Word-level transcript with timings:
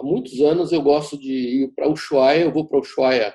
há 0.00 0.02
muitos 0.02 0.40
anos 0.40 0.72
eu 0.72 0.82
gosto 0.82 1.18
de 1.18 1.32
ir 1.62 1.68
para 1.76 1.88
Ushuaia, 1.88 2.44
eu 2.44 2.52
vou 2.52 2.66
para 2.66 2.80
Ushuaia 2.80 3.34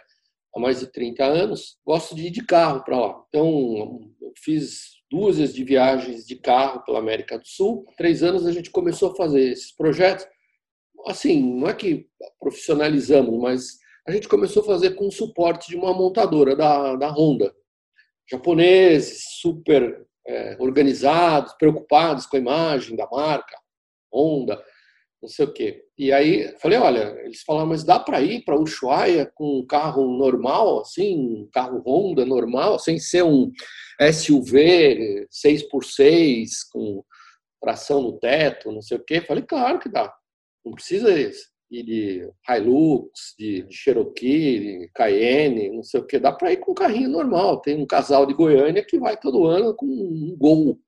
há 0.54 0.60
mais 0.60 0.80
de 0.80 0.88
30 0.88 1.24
anos, 1.24 1.78
gosto 1.86 2.16
de 2.16 2.28
ir 2.28 2.32
de 2.32 2.44
carro 2.44 2.84
para 2.84 3.00
lá. 3.00 3.24
Então, 3.30 4.12
eu 4.22 4.34
fiz 4.38 4.96
duas 5.12 5.54
de 5.54 5.64
viagens 5.64 6.26
de 6.26 6.36
carro 6.36 6.84
pela 6.84 7.00
América 7.00 7.38
do 7.38 7.48
Sul. 7.48 7.86
Há 7.90 7.96
três 7.96 8.24
anos 8.24 8.46
a 8.46 8.52
gente 8.52 8.72
começou 8.72 9.12
a 9.12 9.16
fazer 9.16 9.52
esses 9.52 9.72
projetos. 9.72 10.26
Assim, 11.08 11.42
não 11.42 11.68
é 11.70 11.74
que 11.74 12.08
profissionalizamos, 12.40 13.40
mas 13.40 13.78
a 14.08 14.12
gente 14.12 14.28
começou 14.28 14.64
a 14.64 14.66
fazer 14.66 14.96
com 14.96 15.08
o 15.08 15.12
suporte 15.12 15.70
de 15.70 15.76
uma 15.76 15.94
montadora 15.94 16.56
da, 16.56 16.96
da 16.96 17.10
Honda. 17.10 17.54
Japoneses, 18.30 19.24
super 19.40 20.04
é, 20.26 20.58
organizados, 20.60 21.54
preocupados 21.54 22.26
com 22.26 22.38
a 22.38 22.40
imagem 22.40 22.96
da 22.96 23.08
marca, 23.08 23.56
Honda, 24.12 24.64
não 25.26 25.28
sei 25.28 25.46
o 25.46 25.52
quê. 25.52 25.84
E 25.98 26.12
aí 26.12 26.56
falei, 26.62 26.78
olha, 26.78 27.20
eles 27.24 27.42
falaram, 27.42 27.68
mas 27.68 27.84
dá 27.84 28.00
para 28.00 28.22
ir 28.22 28.44
para 28.46 28.60
Ushuaia 28.60 29.30
com 29.34 29.60
um 29.60 29.66
carro 29.66 30.06
normal, 30.18 30.82
assim, 30.82 31.18
um 31.18 31.50
carro 31.52 31.82
Honda 31.86 32.24
normal, 32.24 32.78
sem 32.78 33.00
ser 33.00 33.24
um 33.24 33.52
SUV 34.00 35.28
6x6 35.32 36.50
com 36.72 37.04
tração 37.60 38.04
no 38.04 38.20
teto, 38.20 38.72
não 38.72 38.82
sei 38.82 38.98
o 38.98 39.04
quê. 39.04 39.20
Falei, 39.20 39.44
claro 39.44 39.80
que 39.80 39.90
dá. 39.90 40.14
Não 40.64 40.74
precisa 40.74 41.12
ir 41.20 41.32
de 41.84 42.30
Hilux, 42.48 43.34
de, 43.40 43.66
Cherokee, 43.72 44.60
de 44.60 44.92
Cayenne, 44.94 45.72
não 45.72 45.82
sei 45.82 46.02
o 46.02 46.06
quê. 46.06 46.20
Dá 46.20 46.32
para 46.32 46.52
ir 46.52 46.58
com 46.58 46.72
um 46.72 46.76
carrinho 46.76 47.10
normal. 47.10 47.62
Tem 47.62 47.82
um 47.82 47.88
casal 47.88 48.28
de 48.28 48.34
Goiânia 48.36 48.86
que 48.86 49.00
vai 49.00 49.18
todo 49.18 49.48
ano 49.48 49.74
com 49.74 49.88
um 49.88 50.36
Gol 50.38 50.80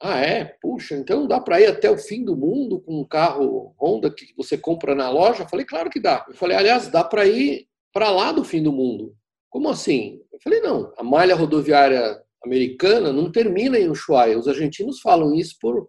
ah, 0.00 0.20
é? 0.20 0.44
Puxa, 0.62 0.94
então 0.94 1.26
dá 1.26 1.40
para 1.40 1.60
ir 1.60 1.66
até 1.66 1.90
o 1.90 1.98
fim 1.98 2.24
do 2.24 2.36
mundo 2.36 2.80
com 2.80 3.00
um 3.00 3.04
carro 3.04 3.74
Honda 3.80 4.10
que 4.10 4.32
você 4.36 4.56
compra 4.56 4.94
na 4.94 5.10
loja? 5.10 5.42
Eu 5.42 5.48
falei, 5.48 5.66
claro 5.66 5.90
que 5.90 5.98
dá. 5.98 6.24
Eu 6.28 6.34
falei, 6.34 6.56
aliás, 6.56 6.88
dá 6.88 7.02
para 7.02 7.26
ir 7.26 7.66
para 7.92 8.10
lá 8.10 8.30
do 8.30 8.44
fim 8.44 8.62
do 8.62 8.72
mundo. 8.72 9.16
Como 9.50 9.68
assim? 9.68 10.20
Eu 10.32 10.38
falei, 10.40 10.60
não, 10.60 10.92
a 10.96 11.02
malha 11.02 11.34
rodoviária 11.34 12.22
americana 12.44 13.12
não 13.12 13.32
termina 13.32 13.76
em 13.76 13.90
Ushuaia. 13.90 14.38
Os 14.38 14.46
argentinos 14.46 15.00
falam 15.00 15.34
isso 15.34 15.56
por, 15.60 15.88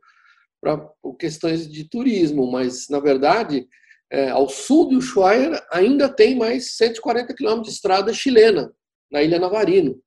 pra, 0.59 0.77
por 0.77 1.15
questões 1.15 1.69
de 1.69 1.87
turismo, 1.87 2.51
mas, 2.51 2.89
na 2.89 2.99
verdade, 2.99 3.67
é, 4.11 4.29
ao 4.29 4.49
sul 4.49 4.89
de 4.89 4.95
Ushuaia 4.95 5.63
ainda 5.71 6.09
tem 6.09 6.35
mais 6.35 6.75
140 6.77 7.35
quilômetros 7.35 7.67
de 7.67 7.75
estrada 7.75 8.11
chilena, 8.11 8.73
na 9.11 9.21
Ilha 9.21 9.37
Navarino. 9.37 10.01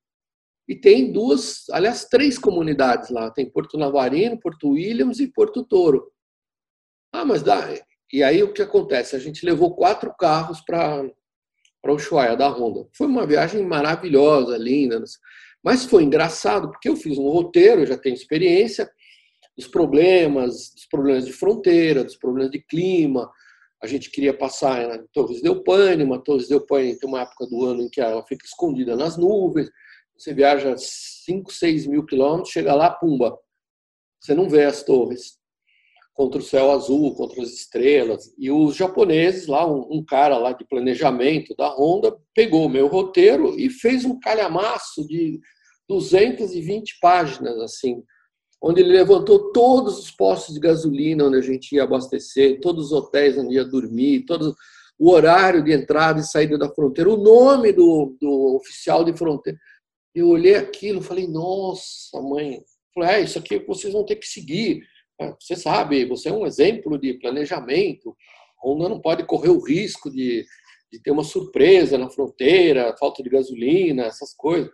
E 0.69 0.77
tem 0.77 1.13
duas, 1.13 1.69
aliás, 1.71 2.05
três 2.05 2.39
comunidades 2.39 3.11
lá. 3.11 3.31
Tem 3.31 3.51
Porto 3.51 3.77
Navarino, 3.77 4.39
Porto 4.39 4.71
Williams 4.71 5.21
e 5.21 5.27
Porto 5.27 5.65
Toro. 5.65 6.11
Ah, 7.13 7.25
mas 7.25 7.43
dá. 7.43 7.69
E 8.13 8.23
aí 8.23 8.43
o 8.43 8.53
que 8.53 8.63
acontece? 8.63 9.17
A 9.17 9.19
gente 9.19 9.45
levou 9.45 9.75
quatro 9.75 10.15
carros 10.15 10.61
para 10.61 11.05
para 11.83 11.93
Ushuaia 11.93 12.37
da 12.37 12.49
Honda. 12.49 12.87
Foi 12.97 13.09
uma 13.09 13.27
viagem 13.27 13.67
maravilhosa, 13.67 14.57
linda, 14.57 15.03
mas 15.65 15.85
foi 15.85 16.05
engraçado 16.05 16.71
porque 16.71 16.89
eu 16.89 16.97
fiz 16.97 17.19
um 17.19 17.29
roteiro, 17.29 17.85
já 17.85 17.99
tenho 17.99 18.15
experiência 18.15 18.89
dos 19.57 19.67
problemas, 19.67 20.73
dos 20.73 20.87
problemas 20.87 21.27
de 21.27 21.33
fronteira, 21.33 22.05
dos 22.05 22.17
problemas 22.17 22.53
de 22.53 22.61
clima. 22.61 23.31
A 23.83 23.87
gente 23.89 24.11
queria 24.11 24.33
passar 24.33 24.95
em 24.95 25.07
Torres 25.13 25.43
del 25.43 25.63
Paine, 25.63 26.05
uma 26.05 26.23
Torres 26.23 26.49
del 26.49 26.65
Paine 26.65 26.97
tem 26.97 27.09
uma 27.09 27.23
época 27.23 27.47
do 27.47 27.65
ano 27.65 27.83
em 27.83 27.91
que 27.91 28.01
ela 28.01 28.25
fica 28.27 28.47
escondida 28.47 28.97
nas 28.97 29.17
nuvens. 29.17 29.69
Você 30.23 30.33
viaja 30.33 30.77
5, 30.79 31.53
6 31.53 31.87
mil 31.89 32.07
quilômetros, 32.07 32.53
chega 32.53 32.73
lá, 32.77 32.89
pumba. 32.89 33.37
Você 34.21 34.37
não 34.37 34.49
vê 34.49 34.65
as 34.65 34.85
torres 34.85 35.37
contra 36.15 36.39
o 36.39 36.45
céu 36.45 36.71
azul, 36.71 37.13
contra 37.17 37.43
as 37.43 37.49
estrelas. 37.49 38.33
E 38.39 38.49
os 38.49 38.77
japoneses, 38.77 39.49
lá 39.49 39.67
um, 39.67 39.81
um 39.91 40.05
cara 40.05 40.39
lá 40.39 40.53
de 40.53 40.65
planejamento 40.65 41.57
da 41.57 41.75
Honda, 41.75 42.17
pegou 42.37 42.67
o 42.67 42.69
meu 42.69 42.87
roteiro 42.87 43.59
e 43.59 43.69
fez 43.69 44.05
um 44.05 44.21
calhamaço 44.21 45.05
de 45.09 45.41
220 45.89 47.01
páginas, 47.01 47.59
assim, 47.59 48.01
onde 48.63 48.81
ele 48.81 48.93
levantou 48.93 49.51
todos 49.51 49.99
os 49.99 50.13
postos 50.13 50.55
de 50.55 50.61
gasolina 50.61 51.25
onde 51.25 51.39
a 51.39 51.43
gente 51.43 51.75
ia 51.75 51.83
abastecer, 51.83 52.61
todos 52.61 52.87
os 52.87 52.93
hotéis 52.93 53.37
onde 53.37 53.57
ia 53.57 53.65
dormir, 53.65 54.25
todo 54.25 54.55
o 54.97 55.11
horário 55.11 55.65
de 55.65 55.73
entrada 55.73 56.21
e 56.21 56.25
saída 56.25 56.57
da 56.57 56.73
fronteira, 56.73 57.11
o 57.11 57.17
nome 57.17 57.73
do, 57.73 58.17
do 58.21 58.55
oficial 58.55 59.03
de 59.03 59.13
fronteira. 59.17 59.59
Eu 60.15 60.29
olhei 60.29 60.55
aquilo 60.55 61.01
e 61.01 61.05
falei, 61.05 61.27
nossa, 61.27 62.21
mãe. 62.21 62.63
Falei, 62.95 63.11
é, 63.11 63.21
isso 63.23 63.39
aqui 63.39 63.59
vocês 63.61 63.93
vão 63.93 64.05
ter 64.05 64.17
que 64.17 64.27
seguir. 64.27 64.83
É, 65.21 65.35
você 65.41 65.57
sabe, 65.57 66.05
você 66.05 66.29
é 66.29 66.33
um 66.33 66.47
exemplo 66.47 66.99
de 66.99 67.15
planejamento. 67.15 68.15
A 68.63 68.69
Honda 68.69 68.89
não 68.89 69.01
pode 69.01 69.25
correr 69.25 69.49
o 69.49 69.63
risco 69.63 70.11
de, 70.11 70.45
de 70.93 71.01
ter 71.03 71.11
uma 71.11 71.25
surpresa 71.25 71.97
na 71.97 72.11
fronteira, 72.11 72.95
falta 72.99 73.23
de 73.23 73.31
gasolina, 73.31 74.05
essas 74.05 74.35
coisas. 74.35 74.71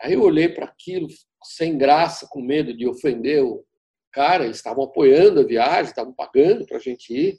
Aí 0.00 0.14
eu 0.14 0.22
olhei 0.22 0.48
para 0.48 0.66
aquilo 0.66 1.06
sem 1.44 1.78
graça, 1.78 2.26
com 2.28 2.42
medo 2.42 2.76
de 2.76 2.86
ofender 2.86 3.44
o 3.44 3.64
cara. 4.12 4.44
Eles 4.44 4.56
estavam 4.56 4.84
apoiando 4.84 5.40
a 5.40 5.46
viagem, 5.46 5.90
estavam 5.90 6.12
pagando 6.12 6.66
para 6.66 6.78
a 6.78 6.80
gente 6.80 7.14
ir. 7.14 7.38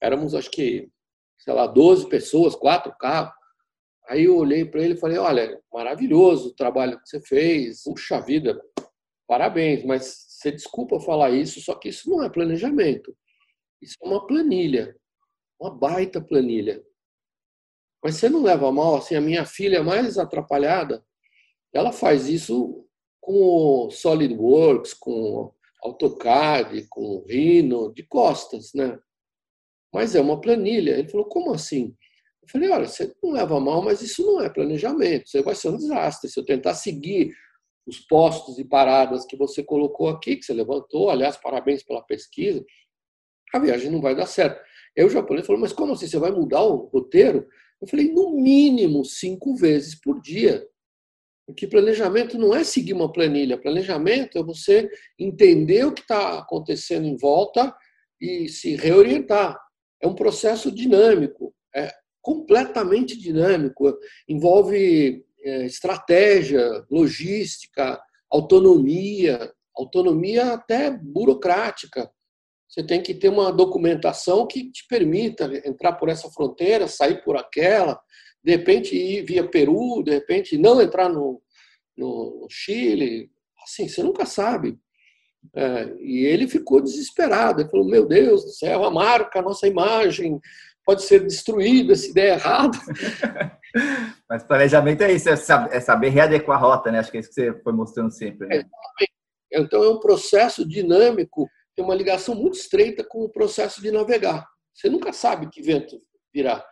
Éramos, 0.00 0.34
acho 0.34 0.50
que, 0.50 0.90
sei 1.38 1.54
lá, 1.54 1.66
12 1.66 2.08
pessoas, 2.08 2.54
quatro 2.54 2.94
carros. 2.98 3.34
Aí 4.06 4.24
eu 4.24 4.36
olhei 4.36 4.64
para 4.64 4.82
ele 4.82 4.94
e 4.94 5.00
falei: 5.00 5.18
Olha, 5.18 5.60
maravilhoso 5.72 6.48
o 6.48 6.54
trabalho 6.54 7.00
que 7.00 7.08
você 7.08 7.20
fez, 7.20 7.82
puxa 7.82 8.20
vida, 8.20 8.60
parabéns, 9.26 9.84
mas 9.84 10.26
você 10.28 10.52
desculpa 10.52 11.00
falar 11.00 11.30
isso, 11.30 11.60
só 11.60 11.74
que 11.74 11.88
isso 11.88 12.10
não 12.10 12.22
é 12.22 12.28
planejamento. 12.28 13.16
Isso 13.80 13.96
é 14.02 14.06
uma 14.06 14.26
planilha, 14.26 14.94
uma 15.60 15.70
baita 15.70 16.20
planilha. 16.20 16.82
Mas 18.02 18.16
você 18.16 18.28
não 18.28 18.42
leva 18.42 18.70
mal, 18.70 18.96
assim, 18.96 19.14
a 19.14 19.20
minha 19.20 19.46
filha 19.46 19.82
mais 19.82 20.18
atrapalhada, 20.18 21.02
ela 21.72 21.90
faz 21.90 22.28
isso 22.28 22.86
com 23.20 23.86
o 23.86 23.90
SolidWorks, 23.90 24.92
com 24.92 25.50
AutoCAD, 25.82 26.86
com 26.88 27.00
o 27.00 27.24
Rhino, 27.26 27.92
de 27.94 28.02
costas, 28.02 28.74
né? 28.74 28.98
Mas 29.92 30.14
é 30.14 30.20
uma 30.20 30.40
planilha. 30.40 30.98
Ele 30.98 31.08
falou, 31.08 31.26
como 31.26 31.52
assim? 31.54 31.96
Eu 32.44 32.48
falei, 32.50 32.68
olha, 32.68 32.86
você 32.86 33.14
não 33.22 33.32
leva 33.32 33.58
mal, 33.58 33.82
mas 33.82 34.02
isso 34.02 34.24
não 34.24 34.42
é 34.42 34.50
planejamento, 34.50 35.26
isso 35.26 35.42
vai 35.42 35.54
ser 35.54 35.70
um 35.70 35.78
desastre. 35.78 36.30
Se 36.30 36.38
eu 36.38 36.44
tentar 36.44 36.74
seguir 36.74 37.34
os 37.86 37.98
postos 38.00 38.58
e 38.58 38.64
paradas 38.64 39.24
que 39.24 39.36
você 39.36 39.62
colocou 39.62 40.08
aqui, 40.08 40.36
que 40.36 40.44
você 40.44 40.52
levantou, 40.52 41.10
aliás, 41.10 41.36
parabéns 41.38 41.82
pela 41.82 42.02
pesquisa, 42.02 42.64
a 43.52 43.58
viagem 43.58 43.90
não 43.90 44.00
vai 44.00 44.14
dar 44.14 44.26
certo. 44.26 44.60
Aí 44.96 45.04
o 45.04 45.10
japonês 45.10 45.46
falou, 45.46 45.60
mas 45.60 45.72
como 45.72 45.92
assim, 45.92 46.06
você 46.06 46.18
vai 46.18 46.30
mudar 46.30 46.62
o 46.62 46.88
roteiro? 46.92 47.46
Eu 47.80 47.88
falei, 47.88 48.12
no 48.12 48.30
mínimo 48.30 49.04
cinco 49.04 49.56
vezes 49.56 49.98
por 49.98 50.20
dia. 50.20 50.66
Porque 51.46 51.66
planejamento 51.66 52.38
não 52.38 52.54
é 52.54 52.64
seguir 52.64 52.94
uma 52.94 53.12
planilha. 53.12 53.60
Planejamento 53.60 54.38
é 54.38 54.42
você 54.42 54.88
entender 55.18 55.84
o 55.84 55.92
que 55.92 56.00
está 56.00 56.38
acontecendo 56.38 57.06
em 57.06 57.16
volta 57.16 57.74
e 58.20 58.48
se 58.48 58.76
reorientar. 58.76 59.58
É 60.02 60.06
um 60.06 60.14
processo 60.14 60.70
dinâmico. 60.70 61.54
É, 61.74 61.92
completamente 62.24 63.18
dinâmico, 63.18 63.94
envolve 64.26 65.22
é, 65.44 65.66
estratégia, 65.66 66.82
logística, 66.90 68.00
autonomia, 68.30 69.52
autonomia 69.76 70.54
até 70.54 70.90
burocrática. 70.90 72.10
Você 72.66 72.82
tem 72.82 73.02
que 73.02 73.12
ter 73.12 73.28
uma 73.28 73.52
documentação 73.52 74.46
que 74.46 74.70
te 74.70 74.86
permita 74.88 75.44
entrar 75.68 75.92
por 75.92 76.08
essa 76.08 76.30
fronteira, 76.30 76.88
sair 76.88 77.22
por 77.22 77.36
aquela, 77.36 78.00
de 78.42 78.52
repente 78.52 78.96
ir 78.96 79.22
via 79.22 79.46
Peru, 79.46 80.02
de 80.02 80.12
repente 80.12 80.56
não 80.56 80.80
entrar 80.80 81.10
no, 81.10 81.42
no 81.94 82.46
Chile. 82.48 83.30
Assim, 83.62 83.86
você 83.86 84.02
nunca 84.02 84.24
sabe. 84.24 84.78
É, 85.54 85.94
e 86.00 86.24
ele 86.24 86.48
ficou 86.48 86.80
desesperado. 86.80 87.60
Ele 87.60 87.68
falou: 87.68 87.86
Meu 87.86 88.06
Deus 88.06 88.44
do 88.44 88.50
céu, 88.50 88.82
a 88.82 88.90
marca, 88.90 89.40
a 89.40 89.42
nossa 89.42 89.66
imagem, 89.68 90.40
pode 90.84 91.02
ser 91.02 91.20
destruída 91.20 91.94
se 91.94 92.12
der 92.12 92.34
errado. 92.34 92.78
Mas 94.28 94.44
planejamento 94.44 95.02
é 95.02 95.12
isso, 95.12 95.28
é 95.28 95.36
saber, 95.36 95.74
é 95.74 95.80
saber, 95.80 96.08
readequar 96.10 96.58
a 96.58 96.60
rota, 96.60 96.92
né? 96.92 96.98
Acho 96.98 97.10
que 97.10 97.16
é 97.16 97.20
isso 97.20 97.30
que 97.30 97.34
você 97.34 97.62
foi 97.62 97.72
mostrando 97.72 98.10
sempre. 98.10 98.46
Né? 98.46 98.64
É, 99.00 99.60
então 99.60 99.82
é 99.82 99.88
um 99.88 100.00
processo 100.00 100.66
dinâmico, 100.66 101.48
tem 101.74 101.84
uma 101.84 101.94
ligação 101.94 102.34
muito 102.34 102.54
estreita 102.54 103.04
com 103.04 103.24
o 103.24 103.28
processo 103.28 103.82
de 103.82 103.90
navegar. 103.90 104.46
Você 104.72 104.88
nunca 104.88 105.12
sabe 105.12 105.48
que 105.48 105.62
vento 105.62 106.00
virá. 106.32 106.64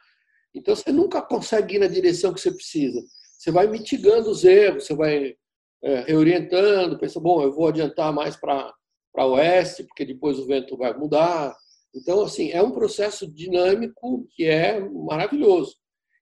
Então 0.55 0.75
você 0.75 0.93
nunca 0.93 1.23
consegue 1.23 1.77
ir 1.77 1.79
na 1.79 1.87
direção 1.87 2.33
que 2.33 2.41
você 2.41 2.53
precisa. 2.53 3.01
Você 3.39 3.51
vai 3.51 3.67
mitigando 3.67 4.31
os 4.31 4.45
erros, 4.45 4.87
você 4.87 4.95
vai 4.95 5.35
é, 5.83 6.01
reorientando, 6.03 6.99
pensa, 6.99 7.19
bom, 7.19 7.43
eu 7.43 7.53
vou 7.53 7.69
adiantar 7.69 8.13
mais 8.13 8.37
para 8.37 8.73
oeste, 9.17 9.85
porque 9.85 10.05
depois 10.05 10.39
o 10.39 10.47
vento 10.47 10.77
vai 10.77 10.97
mudar. 10.97 11.57
Então, 11.95 12.23
assim, 12.23 12.51
é 12.51 12.63
um 12.63 12.73
processo 12.73 13.31
dinâmico 13.31 14.27
que 14.31 14.45
é 14.45 14.81
maravilhoso. 14.81 15.77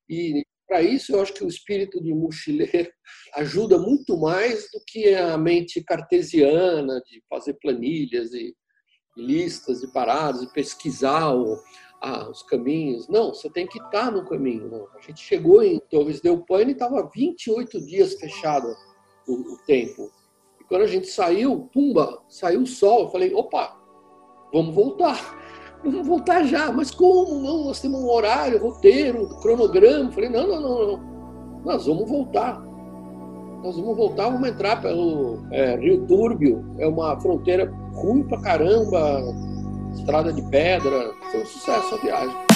E 0.09 0.45
para 0.67 0.83
isso, 0.83 1.13
eu 1.13 1.23
acho 1.23 1.33
que 1.33 1.45
o 1.45 1.49
espírito 1.49 2.03
de 2.03 2.13
mochileiro 2.13 2.91
ajuda 3.35 3.79
muito 3.79 4.17
mais 4.17 4.71
do 4.73 4.81
que 4.87 5.15
a 5.15 5.37
mente 5.39 5.83
cartesiana 5.83 7.01
de 7.07 7.23
fazer 7.29 7.55
planilhas. 7.55 8.33
E 8.33 8.55
listas 9.17 9.81
de 9.81 9.93
paradas, 9.93 10.41
de 10.41 10.53
pesquisar 10.53 11.35
o, 11.35 11.61
os 12.31 12.43
caminhos. 12.43 13.09
Não, 13.09 13.35
você 13.35 13.51
tem 13.51 13.67
que 13.67 13.79
estar 13.79 14.11
no 14.11 14.27
caminho. 14.27 14.69
Não. 14.69 14.89
A 14.97 15.01
gente 15.01 15.21
chegou 15.21 15.63
em 15.63 15.79
Torres 15.91 16.21
del 16.21 16.45
Paine 16.45 16.71
e 16.71 16.75
estava 16.75 17.09
28 17.15 17.85
dias 17.87 18.15
fechado 18.15 18.75
o, 19.27 19.55
o, 19.55 19.59
tempo. 19.67 20.11
E 20.61 20.65
quando 20.65 20.83
a 20.83 20.87
gente 20.87 21.09
saiu, 21.09 21.69
pumba, 21.73 22.23
saiu 22.29 22.63
o 22.63 22.67
sol. 22.67 23.03
Eu 23.03 23.11
falei, 23.11 23.35
opa, 23.35 23.79
vamos 24.53 24.75
voltar. 24.75 25.50
Vamos 25.85 26.07
voltar 26.07 26.45
já. 26.45 26.71
Mas 26.71 26.91
como? 26.91 27.43
Não, 27.43 27.65
nós 27.65 27.81
temos 27.81 28.01
um 28.01 28.11
horário, 28.11 28.59
roteiro, 28.59 29.29
cronograma. 29.41 30.09
Eu 30.09 30.13
falei, 30.13 30.29
não, 30.29 30.47
não, 30.47 30.61
não, 30.61 30.87
não. 30.87 31.01
Nós 31.65 31.87
vamos 31.87 32.09
voltar. 32.09 32.61
Nós 33.63 33.77
vamos 33.77 33.97
voltar, 33.97 34.31
vamos 34.31 34.49
entrar 34.49 34.81
pelo 34.81 35.39
é, 35.51 35.77
Rio 35.77 36.07
Túrbio. 36.07 36.65
É 36.79 36.87
uma 36.87 37.19
fronteira 37.21 37.71
ruim 37.93 38.23
pra 38.23 38.41
caramba, 38.41 39.23
estrada 39.95 40.33
de 40.33 40.43
pedra. 40.43 41.13
Foi 41.31 41.43
um 41.43 41.47
sucesso 41.47 41.95
a 41.95 41.99
viagem. 41.99 42.50